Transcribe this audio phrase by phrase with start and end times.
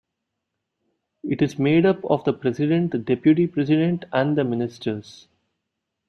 [1.23, 5.27] It is made up of the President, the Deputy President, and the Ministers.